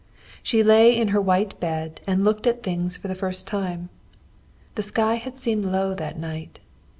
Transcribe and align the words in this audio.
She 0.41 0.63
lay 0.63 0.97
in 0.97 1.09
her 1.09 1.21
white 1.21 1.59
bed 1.59 2.01
and 2.07 2.23
looked 2.23 2.47
at 2.47 2.63
things 2.63 2.97
for 2.97 3.07
the 3.07 3.13
first 3.13 3.45
time. 3.45 3.89
The 4.73 4.81
sky 4.81 5.17
had 5.17 5.37
seemed 5.37 5.63
low 5.65 5.93
that 5.93 6.17
night. 6.17 6.57